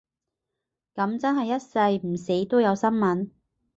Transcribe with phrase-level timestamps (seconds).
[0.95, 3.29] 噉真係一世唔死都有新聞